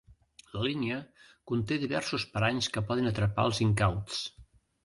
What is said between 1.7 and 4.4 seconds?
diversos paranys que poden atrapar els incauts.